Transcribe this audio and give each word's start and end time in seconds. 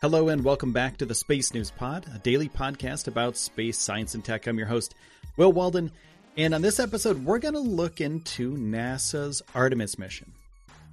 Hello 0.00 0.28
and 0.28 0.44
welcome 0.44 0.70
back 0.70 0.96
to 0.98 1.06
the 1.06 1.14
Space 1.14 1.52
News 1.52 1.72
Pod, 1.72 2.06
a 2.14 2.20
daily 2.20 2.48
podcast 2.48 3.08
about 3.08 3.36
space 3.36 3.76
science 3.76 4.14
and 4.14 4.24
tech. 4.24 4.46
I'm 4.46 4.56
your 4.56 4.68
host, 4.68 4.94
Will 5.36 5.52
Walden, 5.52 5.90
and 6.36 6.54
on 6.54 6.62
this 6.62 6.78
episode, 6.78 7.24
we're 7.24 7.40
going 7.40 7.54
to 7.54 7.60
look 7.60 8.00
into 8.00 8.56
NASA's 8.56 9.42
Artemis 9.56 9.98
mission. 9.98 10.32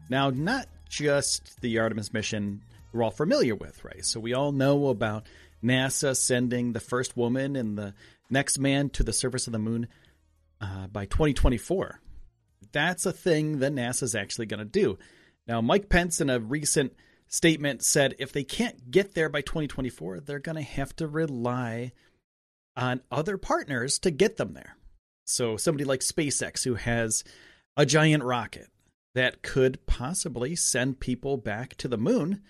Now, 0.10 0.32
not 0.32 0.68
just 0.90 1.62
the 1.62 1.78
Artemis 1.78 2.14
mission 2.14 2.64
we're 2.92 3.04
all 3.04 3.12
familiar 3.12 3.54
with, 3.54 3.86
right? 3.86 4.04
So 4.04 4.20
we 4.20 4.34
all 4.34 4.52
know 4.52 4.88
about 4.88 5.28
NASA 5.64 6.18
sending 6.18 6.74
the 6.74 6.80
first 6.80 7.16
woman 7.16 7.56
and 7.56 7.78
the 7.78 7.94
next 8.32 8.58
man 8.58 8.90
to 8.90 9.04
the 9.04 9.14
surface 9.14 9.46
of 9.46 9.54
the 9.54 9.60
moon 9.60 9.88
uh, 10.60 10.88
by 10.88 11.06
2024. 11.06 12.02
That's 12.72 13.06
a 13.06 13.14
thing 13.14 13.60
that 13.60 13.72
NASA's 13.72 14.16
actually 14.16 14.48
going 14.48 14.62
to 14.62 14.66
do. 14.66 14.98
Now, 15.48 15.62
Mike 15.62 15.90
Pence, 15.90 16.22
in 16.22 16.32
a 16.32 16.40
recent 16.40 16.94
statement 17.28 17.84
said 17.84 18.16
if 18.20 18.32
they 18.32 18.44
can't 18.44 18.92
get 18.92 19.14
there 19.14 19.30
by 19.30 19.42
2024, 19.42 20.20
they're 20.20 20.40
going 20.40 20.56
to 20.56 20.62
have 20.62 20.96
to 20.98 21.08
rely 21.08 21.92
on 22.76 23.02
other 23.12 23.38
partners 23.38 24.00
to 24.00 24.12
get 24.12 24.38
them 24.38 24.54
there. 24.54 24.78
So, 25.26 25.58
somebody 25.58 25.86
like 25.86 26.02
SpaceX, 26.02 26.64
who 26.64 26.76
has 26.76 27.24
a 27.76 27.86
giant 27.86 28.24
rocket 28.24 28.68
that 29.16 29.42
could 29.42 29.86
possibly 29.86 30.56
send 30.56 31.00
people 31.00 31.38
back 31.38 31.76
to 31.78 31.88
the 31.88 31.98
moon, 31.98 32.42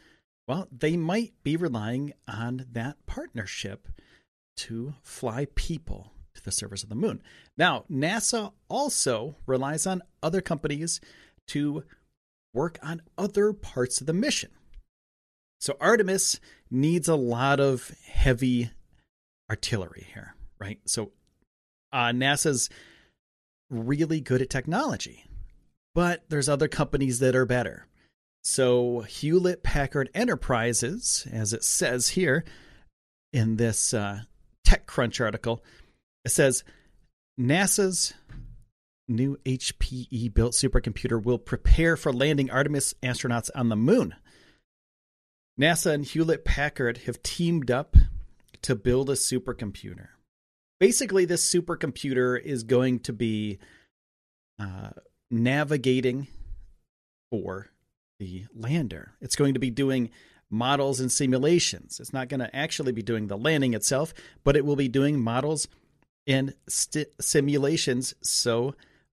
well, 0.47 0.67
they 0.71 0.97
might 0.97 1.33
be 1.43 1.55
relying 1.55 2.13
on 2.27 2.65
that 2.71 2.97
partnership 3.05 3.87
to 4.57 4.95
fly 5.01 5.47
people 5.55 6.11
to 6.33 6.43
the 6.43 6.51
surface 6.51 6.83
of 6.83 6.89
the 6.89 6.95
moon. 6.95 7.21
Now, 7.57 7.85
NASA 7.89 8.51
also 8.69 9.37
relies 9.45 9.87
on 9.87 10.01
other 10.21 10.41
companies 10.41 10.99
to 11.47 11.83
work 12.53 12.77
on 12.83 13.01
other 13.17 13.53
parts 13.53 14.01
of 14.01 14.07
the 14.07 14.13
mission. 14.13 14.51
So 15.59 15.77
Artemis 15.79 16.39
needs 16.69 17.07
a 17.07 17.15
lot 17.15 17.59
of 17.59 17.91
heavy 18.07 18.69
artillery 19.49 20.07
here, 20.13 20.35
right? 20.59 20.79
So 20.85 21.11
uh, 21.91 22.07
NASA's 22.07 22.69
really 23.69 24.21
good 24.21 24.41
at 24.41 24.49
technology, 24.49 25.25
but 25.93 26.23
there's 26.29 26.49
other 26.49 26.67
companies 26.67 27.19
that 27.19 27.35
are 27.35 27.45
better. 27.45 27.87
So 28.43 29.01
Hewlett 29.01 29.63
Packard 29.63 30.09
Enterprises, 30.13 31.27
as 31.31 31.51
it 31.51 31.63
says 31.63 32.09
here 32.09 32.43
in 33.33 33.57
this 33.57 33.93
uh, 33.93 34.21
TechCrunch 34.67 35.19
article, 35.23 35.63
it 36.23 36.29
says 36.29 36.63
NASA's 37.39 38.13
new 39.07 39.37
HPE 39.45 40.33
built 40.33 40.53
supercomputer 40.53 41.21
will 41.21 41.37
prepare 41.37 41.95
for 41.95 42.11
landing 42.11 42.49
Artemis 42.49 42.93
astronauts 43.03 43.49
on 43.55 43.69
the 43.69 43.75
moon. 43.75 44.15
NASA 45.59 45.93
and 45.93 46.05
Hewlett 46.05 46.43
Packard 46.43 46.99
have 46.99 47.23
teamed 47.23 47.71
up 47.71 47.95
to 48.61 48.75
build 48.75 49.09
a 49.09 49.13
supercomputer. 49.13 50.07
Basically, 50.79 51.25
this 51.25 51.49
supercomputer 51.49 52.41
is 52.41 52.63
going 52.63 52.99
to 53.01 53.13
be 53.13 53.59
uh, 54.59 54.89
navigating 55.31 56.27
for 57.31 57.69
the 58.19 58.45
lander. 58.53 59.13
It's 59.21 59.35
going 59.35 59.53
to 59.53 59.59
be 59.59 59.69
doing 59.69 60.09
models 60.49 60.99
and 60.99 61.11
simulations. 61.11 61.99
It's 61.99 62.13
not 62.13 62.29
going 62.29 62.39
to 62.41 62.53
actually 62.55 62.91
be 62.91 63.01
doing 63.01 63.27
the 63.27 63.37
landing 63.37 63.73
itself, 63.73 64.13
but 64.43 64.55
it 64.55 64.65
will 64.65 64.75
be 64.75 64.87
doing 64.87 65.19
models 65.19 65.67
and 66.27 66.53
st- 66.67 67.09
simulations 67.21 68.13
so 68.21 68.75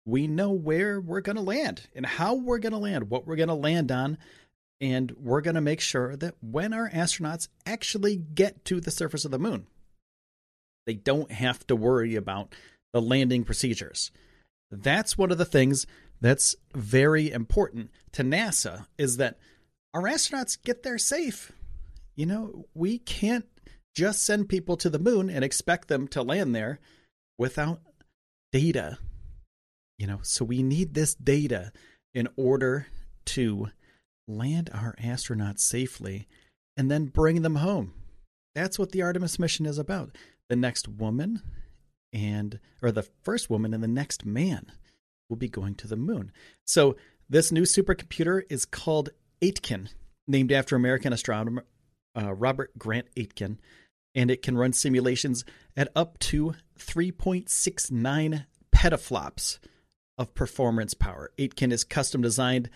we 0.06 0.28
know 0.28 0.52
where 0.52 1.00
we're 1.00 1.22
going 1.22 1.36
to 1.36 1.42
land 1.42 1.88
and 1.96 2.06
how 2.06 2.36
we're 2.36 2.60
going 2.60 2.74
to 2.74 2.78
land, 2.78 3.10
what 3.10 3.26
we're 3.26 3.36
going 3.36 3.50
to 3.50 3.56
land 3.56 3.92
on, 3.92 4.18
and 4.86 5.12
we're 5.20 5.42
going 5.42 5.56
to 5.56 5.62
make 5.62 5.82
sure 5.82 6.16
that 6.16 6.36
when 6.42 6.72
our 6.72 6.88
astronauts 6.92 7.48
actually 7.66 8.18
get 8.18 8.64
to 8.66 8.80
the 8.80 8.92
surface 8.92 9.26
of 9.26 9.32
the 9.32 9.40
moon, 9.40 9.66
they 10.86 10.94
don't 10.94 11.32
have 11.32 11.66
to 11.68 11.76
worry 11.76 12.16
about 12.16 12.54
the 12.94 13.02
landing 13.02 13.44
procedures. 13.44 14.12
That's 14.70 15.18
one 15.18 15.32
of 15.32 15.40
the 15.40 15.46
things 15.46 15.88
that's 16.22 16.56
very 16.76 17.32
important 17.32 17.90
to 18.12 18.24
NASA 18.24 18.86
is 18.96 19.18
that 19.18 19.40
our 19.96 20.04
astronauts 20.04 20.62
get 20.64 20.84
there 20.84 21.00
safe. 21.00 21.52
You 22.16 22.28
know, 22.28 22.66
we 22.76 23.00
can't 23.00 23.48
just 23.96 24.24
send 24.24 24.50
people 24.50 24.78
to 24.78 24.90
the 24.92 25.00
moon 25.00 25.32
and 25.32 25.44
expect 25.44 25.88
them 25.88 26.08
to 26.10 26.22
land 26.22 26.54
there 26.54 26.80
without 27.40 27.82
data. 28.52 29.00
You 29.98 30.06
know, 30.06 30.20
so 30.22 30.46
we 30.46 30.62
need 30.62 30.94
this 30.94 31.16
data 31.16 31.72
in 32.14 32.28
order 32.38 32.86
to 33.26 33.70
land 34.28 34.70
our 34.74 34.96
astronauts 35.02 35.60
safely, 35.60 36.28
and 36.78 36.90
then 36.90 37.06
bring 37.06 37.42
them 37.42 37.56
home. 37.56 37.94
That's 38.54 38.80
what 38.80 38.92
the 38.92 39.02
Artemis 39.02 39.40
mission 39.40 39.66
is 39.66 39.78
about. 39.78 40.16
The 40.50 40.56
next 40.56 40.88
woman 40.88 41.42
and 42.14 42.60
or 42.82 42.92
the 42.92 43.08
first 43.24 43.50
woman 43.50 43.74
and 43.74 43.84
the 43.84 43.88
next 43.88 44.26
man 44.26 44.72
will 45.30 45.38
be 45.38 45.50
going 45.50 45.76
to 45.76 45.88
the 45.88 45.96
moon. 45.96 46.32
So 46.66 46.96
this 47.30 47.52
new 47.52 47.64
supercomputer 47.64 48.44
is 48.50 48.66
called 48.66 49.10
Aitken, 49.42 49.90
named 50.28 50.52
after 50.52 50.76
American 50.76 51.12
astronomer 51.14 51.66
uh, 52.16 52.34
Robert 52.34 52.78
Grant 52.78 53.08
Aitken, 53.18 53.60
and 54.14 54.32
it 54.32 54.42
can 54.42 54.58
run 54.58 54.74
simulations 54.74 55.44
at 55.76 55.90
up 55.96 56.18
to 56.20 56.56
3.69 56.80 58.46
petaflops 58.74 59.60
of 60.18 60.34
performance 60.34 60.94
power. 60.94 61.32
Aitken 61.38 61.72
is 61.72 61.84
custom 61.84 62.22
designed 62.22 62.70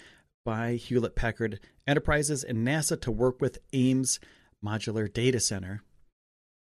by 0.50 0.74
Hewlett 0.78 1.16
Packard 1.16 1.60
Enterprises 1.86 2.44
and 2.44 2.68
NASA 2.68 3.00
to 3.02 3.12
work 3.12 3.40
with 3.40 3.60
Ames 3.72 4.20
Modular 4.66 5.14
Data 5.14 5.40
Center, 5.40 5.84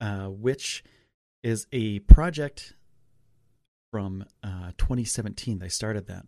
uh, 0.01 0.25
which 0.29 0.83
is 1.43 1.67
a 1.71 1.99
project 1.99 2.73
from 3.91 4.25
uh, 4.41 4.71
2017. 4.79 5.59
They 5.59 5.69
started 5.69 6.07
that. 6.07 6.25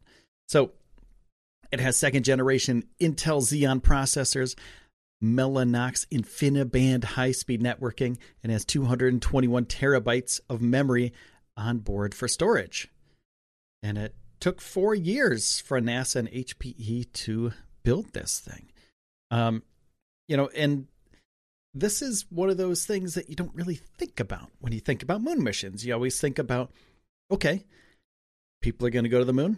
So 0.48 0.74
it 1.72 1.80
has 1.80 1.98
second 1.98 2.22
generation 2.22 2.84
Intel 3.02 3.42
Xeon 3.42 3.82
processors, 3.82 4.56
Mellanox 5.24 6.06
InfiniBand 6.10 7.04
high 7.04 7.32
speed 7.32 7.64
networking, 7.64 8.20
and 8.44 8.52
has 8.52 8.64
221 8.64 9.66
terabytes 9.66 10.40
of 10.52 10.62
memory 10.62 11.14
on 11.58 11.80
board 11.80 12.14
for 12.14 12.28
storage. 12.28 12.90
And 13.82 13.98
it 13.98 14.14
took 14.40 14.62
four 14.62 14.96
years 14.96 15.60
for 15.60 15.80
NASA 15.80 16.18
and 16.18 16.32
HPE 16.32 17.12
to 17.14 17.52
build 17.84 18.14
this 18.14 18.40
thing. 18.40 18.72
Um, 19.32 19.64
you 20.28 20.38
know, 20.38 20.50
and 20.56 20.88
this 21.74 22.02
is 22.02 22.26
one 22.30 22.50
of 22.50 22.58
those 22.58 22.86
things 22.86 23.14
that 23.14 23.30
you 23.30 23.36
don't 23.36 23.54
really 23.54 23.76
think 23.76 24.20
about 24.20 24.50
when 24.60 24.74
you 24.74 24.80
think 24.80 25.04
about 25.04 25.22
moon 25.22 25.44
missions. 25.44 25.86
You 25.86 25.94
always 25.94 26.20
think 26.20 26.40
about, 26.40 26.72
okay, 27.32 27.66
people 28.62 28.88
are 28.88 28.92
going 28.92 29.04
to 29.04 29.10
go 29.10 29.20
to 29.20 29.26
the 29.26 29.34
moon. 29.34 29.58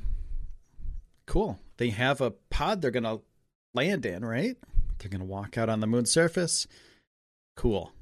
Cool. 1.25 1.59
They 1.78 1.90
have 1.90 2.22
a 2.22 2.31
pod 2.31 2.81
they're 2.81 2.92
going 2.92 3.03
to 3.03 3.22
land 3.74 4.06
in, 4.06 4.25
right? 4.25 4.57
They're 4.98 5.10
going 5.10 5.22
to 5.22 5.25
walk 5.25 5.57
out 5.57 5.69
on 5.69 5.80
the 5.80 5.88
moon 5.88 6.06
surface. 6.06 6.68
Cool. 7.56 7.94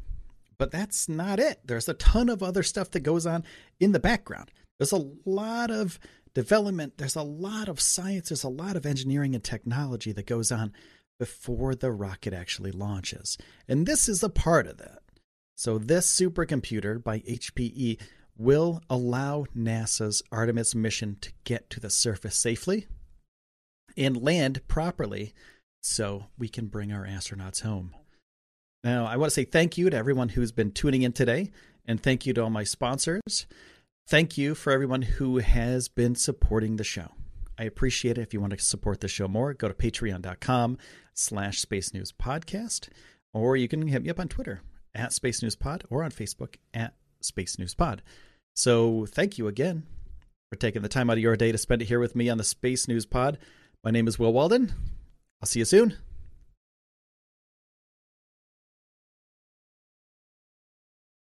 But 0.58 0.72
that's 0.72 1.08
not 1.08 1.40
it. 1.40 1.60
There's 1.64 1.88
a 1.88 1.94
ton 1.94 2.30
of 2.30 2.44
other 2.44 2.64
stuff 2.64 2.92
that 2.92 3.02
goes 3.02 3.26
on 3.26 3.46
in 3.80 3.92
the 3.94 4.00
background. 4.00 4.52
There's 4.78 4.92
a 4.92 5.08
lot 5.26 5.72
of 5.72 6.00
development, 6.34 6.98
there's 6.98 7.16
a 7.16 7.22
lot 7.22 7.68
of 7.68 7.80
science, 7.80 8.30
there's 8.30 8.44
a 8.44 8.50
lot 8.50 8.76
of 8.76 8.86
engineering 8.86 9.36
and 9.36 9.44
technology 9.44 10.12
that 10.12 10.26
goes 10.26 10.52
on 10.52 10.74
before 11.20 11.76
the 11.76 11.92
rocket 11.92 12.34
actually 12.34 12.72
launches. 12.72 13.38
And 13.68 13.86
this 13.86 14.08
is 14.08 14.24
a 14.24 14.30
part 14.30 14.68
of 14.68 14.78
that. 14.78 15.00
So, 15.56 15.78
this 15.78 16.08
supercomputer 16.08 17.04
by 17.04 17.20
HPE 17.20 18.00
will 18.38 18.82
allow 18.90 19.46
NASA's 19.56 20.24
Artemis 20.32 20.74
mission 20.74 21.18
to 21.20 21.32
get 21.44 21.70
to 21.72 21.82
the 21.82 21.90
surface 21.90 22.38
safely 22.38 22.88
and 23.98 24.16
land 24.16 24.66
properly 24.70 25.34
so 25.82 26.28
we 26.38 26.48
can 26.48 26.68
bring 26.68 26.94
our 26.94 27.06
astronauts 27.06 27.62
home. 27.62 27.94
Now, 28.84 29.06
I 29.06 29.18
want 29.18 29.30
to 29.30 29.34
say 29.34 29.44
thank 29.44 29.78
you 29.78 29.90
to 29.90 29.98
everyone 29.98 30.30
who's 30.30 30.54
been 30.54 30.72
tuning 30.72 31.02
in 31.02 31.12
today, 31.12 31.52
and 31.86 32.02
thank 32.02 32.26
you 32.26 32.34
to 32.34 32.44
all 32.44 32.50
my 32.50 32.64
sponsors. 32.64 33.46
Thank 34.10 34.40
you 34.40 34.56
for 34.56 34.74
everyone 34.74 35.04
who 35.04 35.38
has 35.38 35.88
been 35.88 36.16
supporting 36.16 36.78
the 36.78 36.84
show. 36.84 37.12
I 37.60 37.66
appreciate 37.66 38.18
it. 38.18 38.22
If 38.22 38.34
you 38.34 38.42
want 38.42 38.58
to 38.58 38.60
support 38.60 39.02
the 39.02 39.08
show 39.08 39.28
more, 39.28 39.54
go 39.54 39.68
to 39.68 39.74
patreon.com 39.76 40.80
slash 41.14 41.60
space 41.60 41.94
news 41.94 42.12
podcast, 42.12 42.90
or 43.36 43.56
you 43.56 43.68
can 43.68 43.88
hit 43.88 44.02
me 44.02 44.10
up 44.10 44.20
on 44.20 44.28
Twitter 44.28 44.64
at 44.96 45.14
Space 45.14 45.44
News 45.44 45.56
Pod 45.56 45.84
or 45.92 46.04
on 46.04 46.10
Facebook 46.10 46.56
at 46.74 46.96
Space 47.22 47.60
News 47.60 47.76
Pod. 47.76 48.02
So 48.56 49.06
thank 49.06 49.38
you 49.38 49.48
again 49.48 49.84
for 50.52 50.58
taking 50.58 50.82
the 50.82 50.90
time 50.90 51.12
out 51.12 51.18
of 51.18 51.20
your 51.20 51.38
day 51.38 51.52
to 51.52 51.60
spend 51.60 51.84
it 51.84 51.88
here 51.88 52.00
with 52.00 52.16
me 52.16 52.30
on 52.30 52.40
the 52.40 52.44
Space 52.44 52.88
News 52.88 53.06
Pod. 53.06 53.38
My 53.84 53.92
name 53.92 54.08
is 54.08 54.18
Will 54.18 54.34
Walden. 54.34 54.74
I'll 55.40 55.48
see 55.48 55.60
you 55.60 55.66
soon. 55.66 55.96